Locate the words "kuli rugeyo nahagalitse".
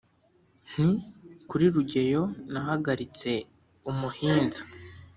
1.49-3.31